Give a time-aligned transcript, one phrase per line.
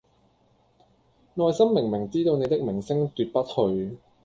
[1.35, 3.99] 內心明明知道你的明星奪不去